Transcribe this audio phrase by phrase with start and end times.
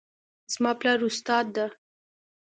[0.53, 1.65] زما پلار استاد ده